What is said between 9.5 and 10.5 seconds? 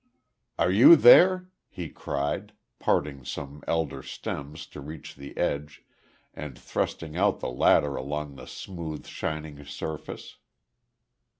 surface.